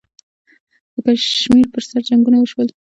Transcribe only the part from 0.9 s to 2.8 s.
د کشمیر پر سر جنګونه وشول.